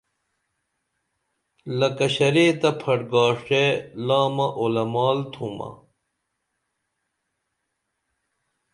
لکہ 1.77 2.07
شرے 2.15 2.47
تہ 2.59 2.69
پھٹ 2.79 2.99
گاݜٹے 3.11 3.63
لامہ 4.05 4.47
اولمال 4.59 5.19
تھومہ 5.33 5.69